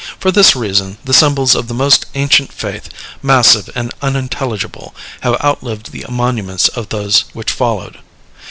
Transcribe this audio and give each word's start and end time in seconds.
For 0.17 0.31
this 0.31 0.55
reason, 0.55 0.97
the 1.03 1.13
symbols 1.13 1.53
of 1.53 1.67
the 1.67 1.75
most 1.75 2.07
ancient 2.15 2.51
faith, 2.51 2.89
massive 3.21 3.69
and 3.75 3.93
unintelligible, 4.01 4.95
have 5.19 5.39
outlived 5.43 5.91
the 5.91 6.07
monuments 6.09 6.69
of 6.69 6.89
those 6.89 7.25
which 7.33 7.51
followed. 7.51 7.99